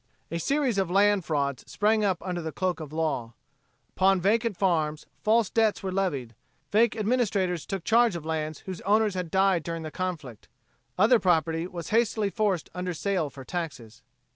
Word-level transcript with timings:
A 0.31 0.39
series 0.39 0.79
of 0.79 0.89
land 0.89 1.23
frauds 1.25 1.63
sprang 1.71 2.03
up 2.03 2.23
under 2.23 2.41
the 2.41 2.51
cloak 2.51 2.79
of 2.79 2.89
the 2.89 2.95
law. 2.95 3.33
Upon 3.95 4.19
vacant 4.19 4.57
farms 4.57 5.05
false 5.21 5.51
debts 5.51 5.83
were 5.83 5.91
levied; 5.91 6.33
fake 6.71 6.95
administrators 6.95 7.67
took 7.67 7.83
charge 7.83 8.15
of 8.15 8.25
lands 8.25 8.61
whose 8.61 8.81
owners 8.81 9.13
had 9.13 9.29
died 9.29 9.61
during 9.61 9.83
the 9.83 9.91
conflict; 9.91 10.47
other 10.97 11.19
property 11.19 11.67
was 11.67 11.89
hastily 11.89 12.31
forced 12.31 12.71
under 12.73 12.95
sale 12.95 13.29
for 13.29 13.45
taxes. 13.45 14.01